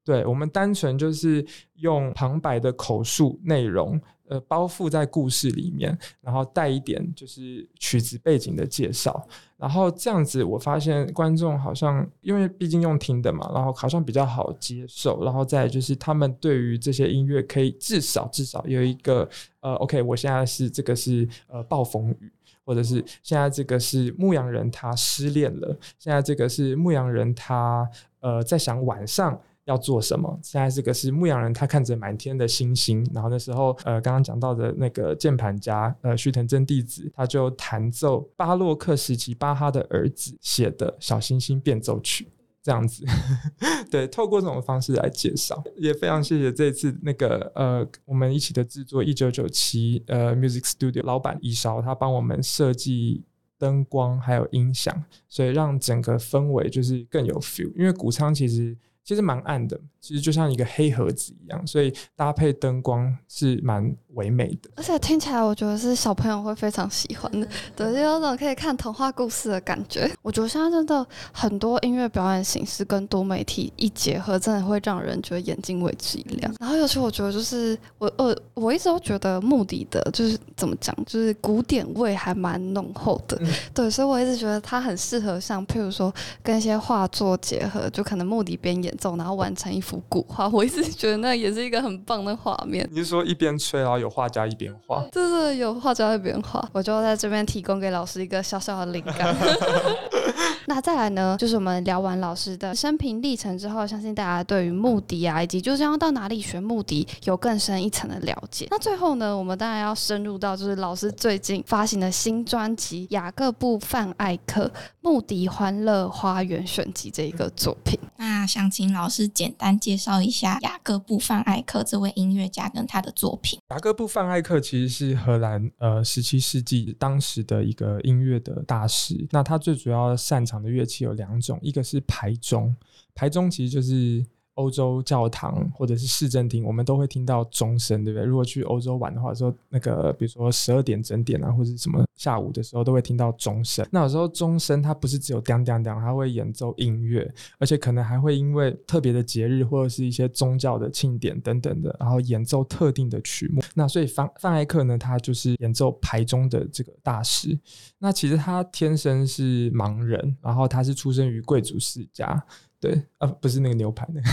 [0.05, 1.45] 对我们单纯就是
[1.77, 4.01] 用旁白的口述内容。
[4.31, 19.29] 呃，包覆在故事里面，然后带一点就是曲子背景的介绍，然后这样子，我发现观众好像因为毕竟用听的嘛，然后好像比较好接受，然后再就是他们对于这些音乐可以至少至少有一个
[19.63, 22.33] 呃，OK，我现在是这个是呃暴风雨，
[22.65, 29.37] 或者是现在这个是牧羊人他失恋了，现在这个是牧羊人他呃在想晚上。
[29.67, 30.39] 要做什么？
[30.43, 33.09] 现在这个是牧羊人，他看着满天的星星。
[33.15, 42.27] 然后那时候，呃，刚刚讲到的那个键盘家，呃，须藤真弟子，他就弹奏巴洛克时期巴哈的儿子写的小星星变奏曲，
[42.63, 43.05] 这样子。
[43.91, 53.23] 对，透过这种方式来介绍，也非常谢谢这次那个呃，我们一起的制作一九九七呃 Music Studio 老板一勺，他帮我们设计
[53.59, 57.71] 灯光还有音响，所以让整个氛围就是更有 feel。
[57.77, 58.77] 因为谷仓其实。
[59.11, 64.71] 其实蛮暗的，其实就像一个黑盒子一样，所以搭配灯光是蛮唯美的。
[64.77, 70.09] 而且听起来，我觉得是小朋友会非常喜欢的，对，就有种可以看童话故事的感觉。
[70.23, 76.55] 我觉得现在真的很多音乐表演形式跟多媒体一结合，真的会让人觉得眼睛为之一亮。
[76.61, 83.37] 然后尤其我觉得，就是我我，我一直都觉得目的的，就是怎么讲，就是古典味还蛮浓厚的。
[83.75, 88.97] 对，所以我一直觉得它很适合像譬如说跟一些画作结合，就可能目的边演。
[89.01, 92.89] 走，然后完成一幅古画， 我一直觉得那也是一个很棒的画面。
[92.93, 95.03] 你是说一边吹，然后有画家一边画？
[95.11, 99.35] 对对，有画家一边画，我就在这边提供给老师一个小小的灵感。
[100.73, 108.69] 那再来呢，就是我们聊完老师的生平历程之后，相信大家对于目的啊，以及就是要到哪里学目的，有更深一层的了解。
[108.71, 117.99] 那最后呢，我们当然要深入到就是老师最近发行的新专辑《雅各布范艾克穆迪欢乐花园选集》这一个作品。
[118.17, 123.59] 那想请老师简单介绍一下雅各布范艾克这位音乐家跟他的作品。
[123.71, 129.27] 雅各布范艾克其实是荷兰呃十七世纪当时的一个音乐的大师。
[129.33, 132.75] 那他最主要擅长的乐器有两种，一个是排钟，
[133.15, 134.25] 排钟其实就是。
[134.55, 138.27] 欧洲教堂或者是市政厅，我们都会听到钟声，对不对？
[138.27, 143.87] 如果去欧洲玩的话，说那个比如说十二点整点啊，或者什么下午的时候，都会听到钟声。
[143.91, 153.63] 那有时候钟声它不是只有叮叮叮，它会演奏音乐，而且可能还会因为特别的节日或者是一些宗教的庆典等等的，然后演奏特定的曲目。
[153.75, 157.59] 那所以范范艾克呢，他就是演奏排钟的这个大师。
[157.99, 162.43] 那其实他天生是盲人，然后他是出生于贵族世家。
[162.81, 164.29] 对啊，不是那个牛排那个。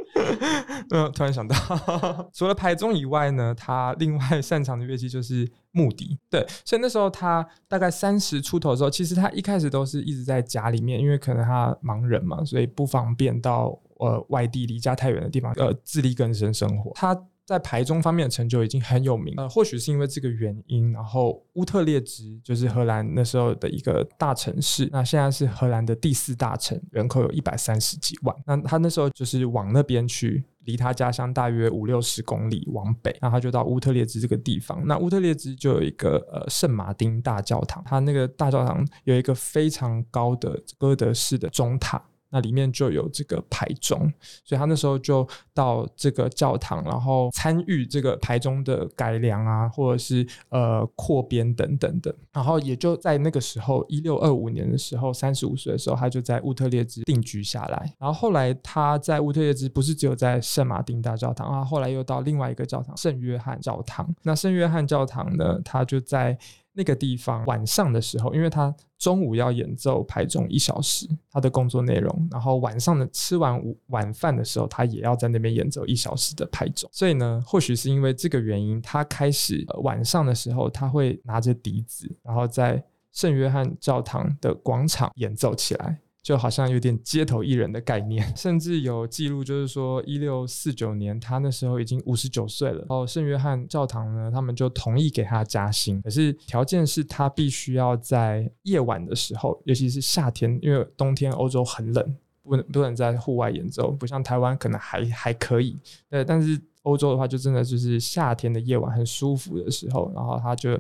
[0.91, 1.55] 嗯，突然想到，
[2.33, 6.19] 除了排钟以外呢，他另外擅长的乐器就是木笛。
[6.31, 16.93] 对，所以那时候他大概三十出头的时候，其实他一开始都是一直在家里面，因为可能他盲人嘛，所以不方便到呃外地离家太远的地方呃自力更生生活。
[16.95, 28.37] 他在排中方面的成就已经很有名，呃，或许是因为这个原因，然后乌特列支就是荷兰那时候的一个大城市，那现在是荷兰的第四大城，人口有一百三十几万。
[28.45, 34.85] 那他那时候就是往那边去，离他家乡大约五六十公里往北，然后他就到乌特列支这个地方。
[34.85, 42.03] 那乌特列支就有一个呃圣马丁大教堂，他那个大教堂有一个非常高的哥德式的钟塔。
[42.37, 44.13] 那里面就有这个牌钟，
[44.45, 52.15] 所以他那时候就到这个教堂，然后参与这个牌钟的改良啊，或者是呃扩编等等的。
[52.35, 57.91] 然后也就在那个时候，一六二五年的时候，三十五岁的时候，他就在乌特列支定居下来。
[57.99, 64.15] 然后后来他在乌特列支不是只有在圣马丁大教堂啊，后来又到另外一个教堂圣约翰教堂。
[64.23, 66.39] 那圣约翰教堂呢，他就在。
[66.77, 76.89] 那个地方晚上的时候，因为他中午要演奏排钟一小时，他的工作内容，然后晚上的吃完午晚饭的时候，他也要在那边演奏一小时的排钟。
[76.93, 85.99] 所以呢，或许是因为这个原因，他开始晚上的时候他会拿着笛子，然后在圣约翰教堂的广场演奏起来。
[86.27, 92.79] 就好像有点街头艺人的概念， 甚至有记录，就是说一六四九年，他那时候已经五十九岁了。
[92.79, 105.79] 然后圣约翰教堂呢，他们就同意给他加薪，可是条件是他必须要在夜晚的时候，尤其是夏天，因为冬天欧洲很冷，不能不能在户外演奏，不像台湾可能还还可以。
[106.11, 110.77] 对，但是欧洲的话，就真的就是夏天的夜晚很舒服的时候，然后他就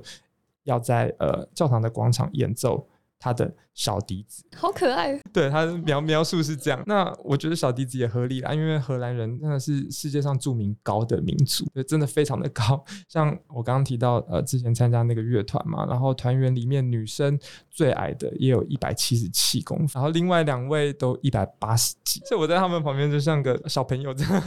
[0.64, 2.84] 要在呃教堂的广场演奏。
[3.18, 6.82] 他的小笛子好可爱，对他描描述是这样。
[6.86, 12.82] 那我觉得小笛子也合理啦，因为荷兰人真的是世界上著名高的民族，对，真的非常的高。
[13.06, 17.38] 像我刚刚提到，呃，之前参加那个乐团嘛，然后团员里面女生
[17.70, 24.42] 最矮的也有一百七十七公分，然后另外两位都一百八十几，所以我在他们旁边就像个小朋友这样。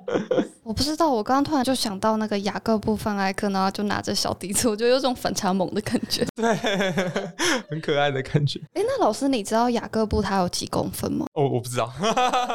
[0.62, 6.54] 我不知道，我刚刚突然就想到那个雅各布范艾克，然后就拿着小笛子，我觉得有种反差萌的感觉， 对，
[7.70, 8.60] 很可爱的感觉。
[8.72, 11.26] 哎，那老师，你知道雅各布他有几公分吗？
[11.34, 11.90] 哦，我不知道，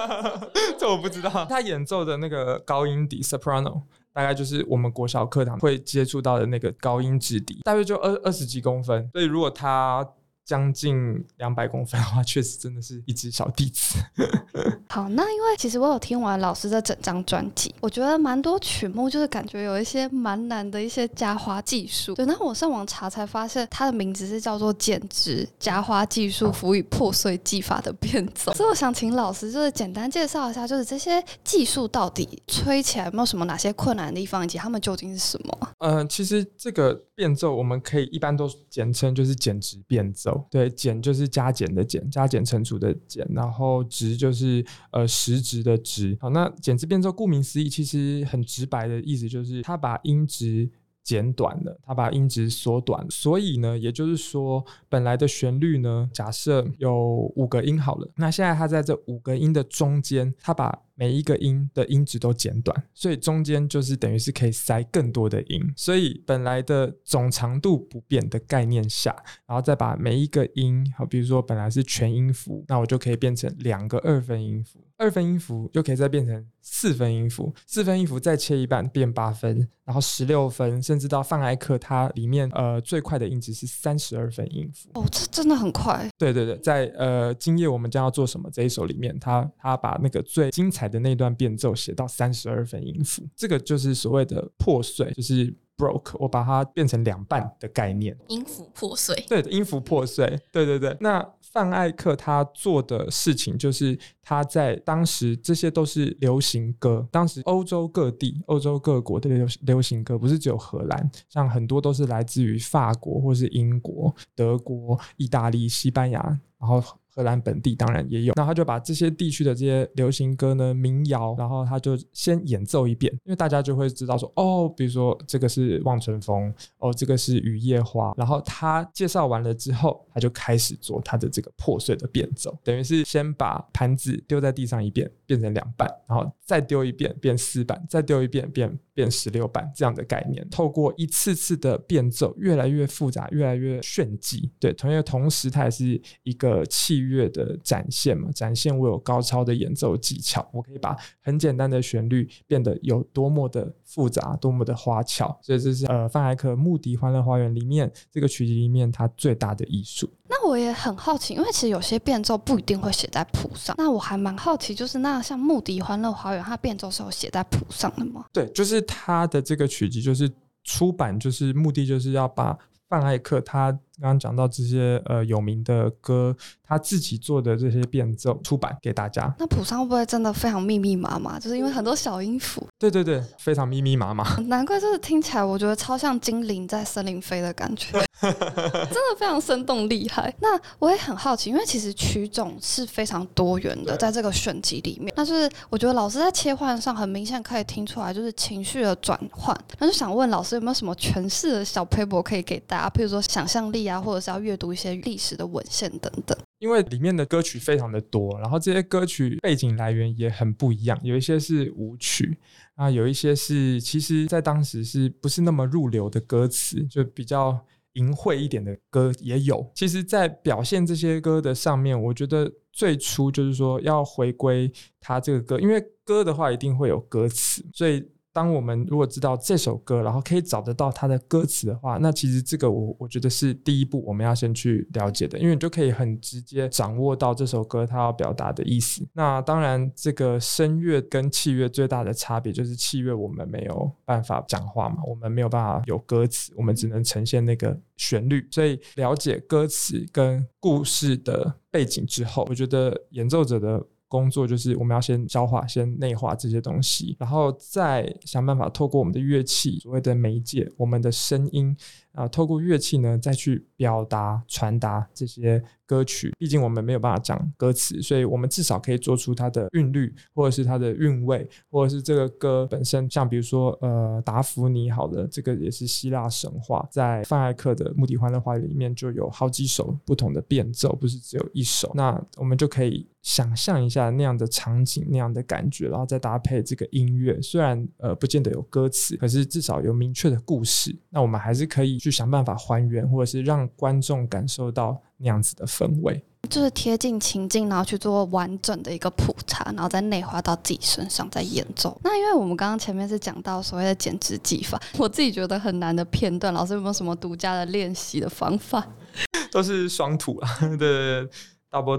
[0.78, 1.46] 这我不知道。
[1.46, 3.82] 他演奏的那个高音笛 soprano，
[4.14, 9.10] 大概就是我们国小课堂会接触到的那个高音质笛，大约就二二十几公分。
[9.14, 10.08] 所以如果他
[10.46, 14.00] 将近两百公分的话， 确实真的是一只小弟子。
[14.90, 22.14] 好，那因为其实我有听完老师的整张专辑，我觉得蛮多曲目就是感觉有一些蛮难的一些加花技术。
[22.14, 28.52] 对，那我上网查才发现，它的名字是叫做“剪枝加花技术辅以破碎技法的变奏”。
[28.58, 35.70] 所以我想请老师就是简单介绍一下，就是这些技术到底吹起来有没有什么哪些困难的地方，以及它们究竟是什么？
[35.80, 40.48] 嗯，其实这个变奏我们可以一般都简称就是简直变奏。
[40.50, 44.66] 对，减就是加减的减，加减乘除的减，然后值就是。
[44.92, 50.70] 呃，实值的值，好，那减值变奏，顾名思义，其实很直白的意思就是，它把音值
[51.04, 69.10] 减短了，它把音值缩短，所以呢，也就是说，本来的旋律呢，假设有五个音好了，那现在它在这五个音的中间，它把每一个音的音值都减短，所以中间就是等于是可以塞更多的音，所以本来的总长度不变的概念下，
[69.48, 84.92] 然后再把每一个音，好，比如说本来是全音符，那我就可以变成两个二分音符，二分音符就可以再变成四分音符，四分音符再切一半变八分，然后十六分，甚至到范艾克它里面呃最快的音值是三十二分音符。
[84.94, 86.08] 哦，这真的很快。
[86.20, 90.91] 对对对，在呃今夜我们将要做什么这一首里面，他他把那个最精彩。
[90.92, 98.16] 的那段变奏写到三十二分音符，这个就是所谓的破碎，就是 broke，我把它变成两半的概念。
[98.28, 100.96] 音符破碎，对，音符破碎，对对对。
[101.00, 116.22] 那范艾克他做的事情，就是他在当时这些都是流行歌，当时欧洲各地、欧洲各国的流流行歌，不是只有荷兰，像很多都是来自于法国或是英国、德国、意大利、西班牙，
[116.60, 116.84] 然后。
[117.14, 147.02] 荷兰本地当然也有，那他就把这些地区的这些流行歌呢、民谣，然后他就先演奏一遍，因为大家就会知道说，哦，比如说这个是《望春风》，哦，这个是《雨夜花》，然后他介绍完了之后，他就开始做他的这个破碎的变奏，等于是先把盘子丢在地上一遍，变成两半，然后再丢一遍变四版，再丢一遍变变十六版这样的概念，透过一次次的变奏，越来越复杂，越来越炫技，对，同样同时它也是一个器。
[147.12, 155.38] 乐的展现嘛，展现我有高超的演奏技巧，我可以把很简单的旋律变得有多么的复杂，多么的花俏。
[155.42, 160.10] 所以这是呃范海克《穆迪欢乐花园》里面这个曲集里面它最大的艺术。
[160.32, 163.76] 那我也很好奇，因为其实有些变奏不一定会写在谱上。
[163.78, 168.26] 那我还蛮好奇，就是那像《穆迪欢乐花园》，它变奏是有写在谱上的吗？
[168.32, 170.32] 对，就是它的这个曲集，就是
[170.64, 173.78] 出版，就是目的就是要把范艾克他。
[174.02, 176.36] 刚刚讲到这些呃有名的歌，
[176.66, 179.32] 他自己做的这些变奏出版给大家。
[179.38, 181.40] 那谱上会不会真的非常密密麻麻？
[181.40, 182.68] 就是因为很多小音符。
[182.80, 184.36] 对对对，非常密密麻麻。
[184.48, 190.34] 难怪就是听起来我觉得超像精灵在森林飞的感觉， 真的非常生动厉害。
[190.40, 199.56] 那我也很好奇，因为其实曲种是非常多元的，在这个选集里面，那就是我觉得老师在切换上很明显可以听出来，就是情绪的转换。
[199.78, 203.91] 那就想问老师有没有什么诠释的小 paper 可以给大家，譬如说想象力啊。
[203.92, 212.38] 啊，或者是要阅读一些历史的文献等等，因为里面的歌曲非常的多，然后这些歌曲背景来源也很不一样，有一些是舞曲
[212.76, 217.60] 啊，有一些是其实在当时是不是那么入流的歌词，就比较
[217.94, 219.70] 淫秽一点的歌也有。
[219.76, 228.08] 其实，在表现这些歌的上面，我觉得最初就是说要回归它这个歌，因为歌的话一定会有歌词，所以。
[228.34, 239.06] 当我们如果知道这首歌，然后可以找得到它的歌词的话，那其实这个我我觉得是第一步，我们要先去了解的，因为你就可以很直接掌握到这首歌它要表达的意思。
[239.14, 248.48] 那当然，这个声乐跟器乐最大的差别就是器乐我们没有办法讲话嘛，我们没有办法有歌词，我们只能呈现那个旋律。
[248.50, 253.86] 所以了解歌词跟故事的背景之后，我觉得演奏者的。
[254.12, 261.74] 工作就是我们要先消化、先内化这些东西，然后再想办法透过我们的乐器，所谓的媒介，我们的声音
[262.14, 265.64] 啊，透过乐器呢再去表达、传达这些。
[265.92, 273.12] 歌曲，毕竟我们没有办法讲歌词，所以我们至少可以做出它的韵律，或者是它的韵味，或者是这个歌本身。
[273.12, 281.92] 像比如说，呃，达芙妮，好的，这个也是希腊神话，在范艾克的《穆迪欢乐花园》里面就有好几首不同的变奏，不是只有一首。
[281.94, 287.38] 那我们就可以想象一下那样的场景、那样的感觉，然后再搭配这个音乐。
[287.42, 290.98] 虽然呃不见得有歌词，可是至少有明确的故事。
[291.10, 295.02] 那我们还是可以去想办法还原，或者是让观众感受到。
[295.24, 301.96] 那样子的氛围，就是贴近情境，然后去做完整的一个普查，然后再内化到自己身上，再演奏。
[302.04, 308.84] 那因为我们刚刚前面是讲到所谓的减脂技法， 我自己觉得很难的片段，老师有没有什么独家的练习的方法？
[309.54, 310.50] 都是双吐啊，
[310.80, 311.30] 对。
[311.30, 311.30] 大波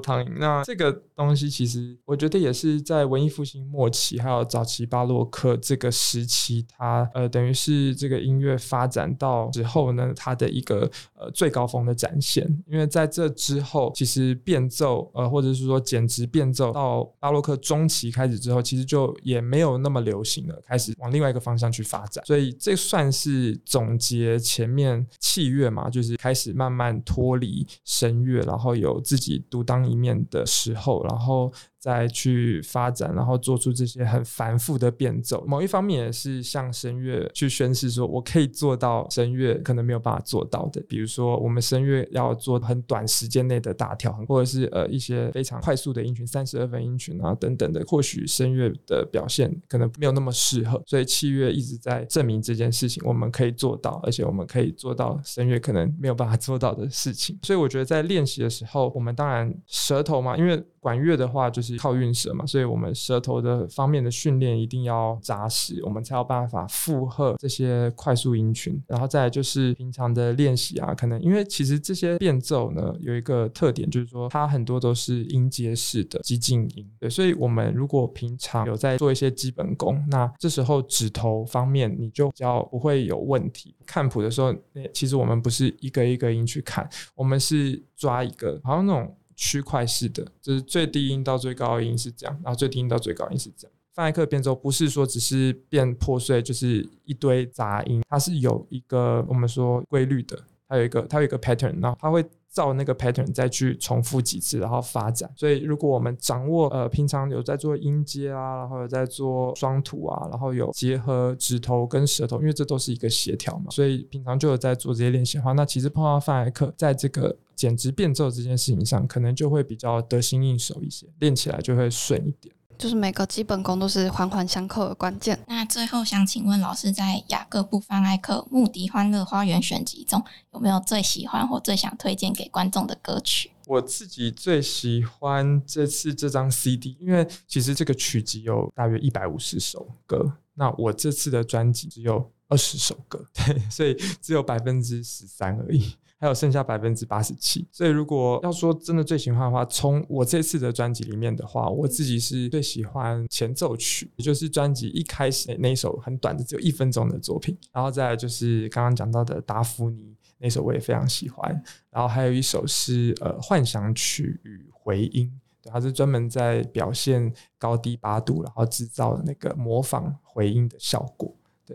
[0.03, 12.47] 汤饮，那这个东西其实我觉得也是在文艺复兴末期，还有早期巴洛克这个时期，它呃等于是这个音乐发展到之后呢，它的一个呃最高峰的展现。
[12.67, 22.23] 因为在这之后，其实变奏呃或者是说简直变奏到巴洛克中期开始之后，其实就也没有那么流行了，开始往另外一个方向去发展。
[22.27, 29.62] 所以这算是总结前面器乐嘛，就是开始慢慢脱离声乐，然后有自己独。
[29.63, 31.53] 当一面的时候，然后。
[31.83, 35.45] 再去发展，然后做出这些很繁复的变奏。
[35.49, 40.81] 某一方面也是向声乐去宣示，说我可以做到声乐可能没有办法做到的。
[40.89, 50.81] 比如说，我们声乐要做很短时间内的大跳，或者是呃一些非常快速的音群，三十二分音群啊等等的，或许声乐的表现可能没有那么适合。
[50.87, 57.37] 所以器乐一直在证明这件事情，我们可以做到，而且我们可以做到声乐可能没有办法做到的事情。
[57.43, 68.83] 所以我觉得在练习的时候，我们当然舌头嘛，因为管乐的话就是靠韵舌嘛，所以我们舌头的方面的训练一定要扎实，我们才有办法负荷这些快速音群。
[68.89, 83.77] 然后再就是平常的练习啊，可能因为其实这些变奏呢有一个特点，就是说它很多都是音阶式的激进音，对，所以我们如果平常有在做一些基本功，那这时候指头方面你就比较不会有问题。
[83.87, 84.53] 看谱的时候，
[84.93, 89.15] 其实我们不是一个一个音去看，我们是抓一个，好像那种。
[89.43, 93.73] 区块式的，就是最低音到最高音是这样，然后最低音到最高音是这样。
[93.93, 100.39] 范艾克变奏不是说只是变破碎，就是一堆杂音，它是有一个我们说规律的，
[100.69, 105.29] 它有一个它有一个 pattern，然后它会照那个 pattern 再去重复几次，然后发展。
[105.35, 117.37] 所以如果我们掌握呃平常有在做音阶啊，然后有在做双吐啊，然后有结合指头跟舌头，因为这都是一个协调嘛，所以平常就有在做这些练习的话，那其实碰到范艾克在这个。
[117.55, 122.53] 简直变奏这件事情上，可能就会比较得心应手一些，练起来就会顺一点。
[122.83, 125.39] 就是每个基本功都是环环相扣的关键。
[125.47, 130.21] 那最后想请问老师，在雅各布·范艾克《穆迪欢乐花园》选集中，
[130.53, 133.53] 有没有最喜欢或最想推荐给观众的歌曲？
[133.69, 145.95] 我自己最喜欢这次这张 CD，因为其实这个曲集有大约一百五十首歌，那我这次的专辑只有二十首歌，对，所以只有百分之十三而已。
[146.23, 161.51] 还有剩下百分之八十七，所以如果要说真的最喜欢的话，从我这次的专辑里面的话，我自己是最喜欢前奏曲，也就是专辑一开始那一首很短的只有一分钟的作品，然后再来就是刚刚讲到的达芙妮那首我也非常喜欢，
[161.91, 165.29] 然后还有一首是呃幻想曲与回音，
[165.65, 171.35] 它是专门在表现高低八度，然后制造那个模仿回音的效果。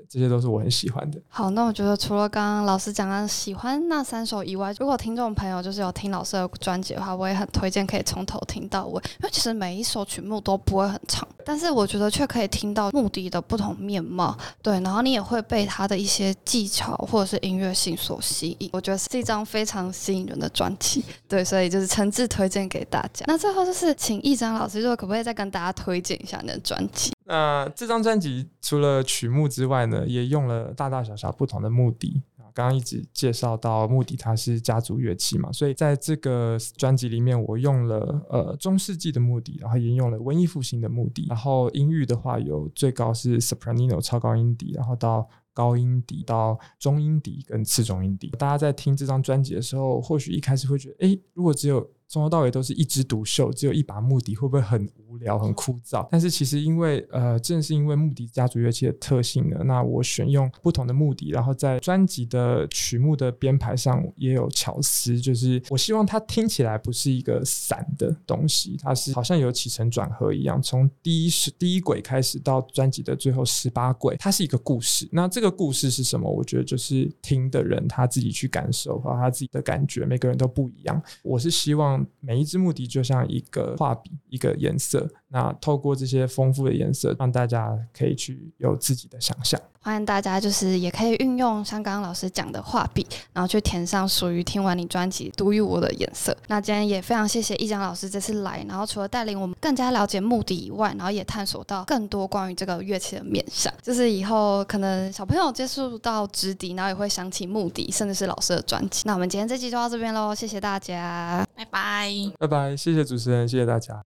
[0.10, 1.20] 这些都是我很喜欢的。
[1.28, 14.38] 好，那我觉得除了刚刚老师讲的喜欢那三首以外，如果听众朋友就是有听老师的专辑的话，我也很推荐可以从头听到尾，因为其实每一首曲目都不会很长，但是我觉得却可以听到目的的不同面貌。
[14.62, 18.70] 对，然后你也会被他的一些技巧或者是音乐性所吸引。
[18.74, 21.04] 我觉得是一张非常吸引人的专辑。
[21.28, 23.26] 对，所以就是诚挚推荐给大家。
[23.28, 27.12] 那最后就是请易章老师，就可不可以再跟大家推荐一下你的专辑？
[27.30, 48.30] 那这张专辑除了曲目之外呢，也用了大大小小不同的目的啊，刚刚一直介绍到木笛，它是家族乐器嘛，所以在这个专辑里面，我用了呃中世纪的木笛，然后也用了文艺复兴的木笛，然后音域的话有最高是 soprano 超高音笛，然后到高音笛到中音笛跟次中音笛。
[48.40, 54.88] 大家在听这张专辑的时候，或许一开始会觉得，哎，如果只有从头到尾都是一枝独秀，只有一把木笛，会不会很
[55.18, 56.08] 聊、很枯燥？
[56.12, 75.08] 但是其实因为呃，正是因为木笛家族乐器的特性呢，那我选用不同的木笛，然后在专辑的曲目的编排上也有巧思，就是我希望它听起来不是一个散的东西，它是好像有起承转合一样，从第一是第一轨开始到专辑的最后十八轨，它是一个故事。
[75.12, 76.30] 那这个故事是什么？
[76.30, 81.02] 我觉得就是听的人他自己去感受和他自己的感觉，每个人都不一样。
[81.24, 82.06] 我是希望。
[82.20, 85.07] 每一支木笛就像一个画笔，一个颜色。
[85.30, 89.60] 那透过这些丰富的颜色，让大家可以去有自己的想象。
[89.80, 96.36] 欢迎大家，就是也可以运用像刚刚老师讲的画笔，然后去填上属于听完你专辑独一无二的颜色。
[96.48, 103.74] 那今天也非常谢谢一江老师这次来，然后除了带领我们更加了解目的以外，然后也探索到更多关于这个乐器的面向。
[103.82, 109.04] 就是以后可能小朋友接触到直笛，然后也会想起木笛，甚至是老师的专辑。
[109.06, 114.08] 那我们今天这期就到这边喽，谢谢大家，拜拜，拜拜，谢谢主持人，谢谢大家。